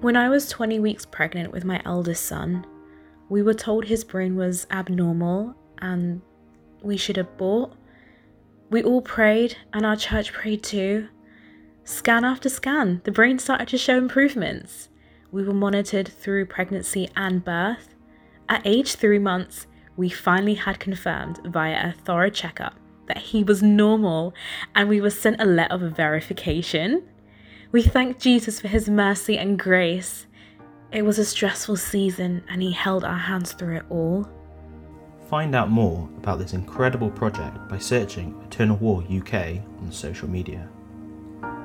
[0.00, 2.64] When I was 20 weeks pregnant with my eldest son,
[3.28, 6.22] we were told his brain was abnormal and
[6.80, 7.74] we should abort.
[8.70, 11.08] We all prayed, and our church prayed too.
[11.84, 14.88] Scan after scan, the brain started to show improvements.
[15.32, 17.94] We were monitored through pregnancy and birth.
[18.48, 19.66] At age three months,
[19.98, 22.74] we finally had confirmed via a thorough checkup
[23.06, 24.32] that he was normal,
[24.74, 27.02] and we were sent a letter of verification.
[27.72, 30.26] We thank Jesus for his mercy and grace.
[30.90, 34.28] It was a stressful season, and he held our hands through it all.
[35.28, 40.68] Find out more about this incredible project by searching Eternal Wall UK on social media.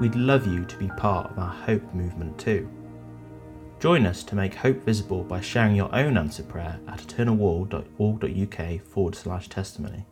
[0.00, 2.66] We'd love you to be part of our Hope movement too.
[3.78, 9.14] Join us to make hope visible by sharing your own answer prayer at eternalwall.org.uk forward
[9.14, 10.06] slash testimony.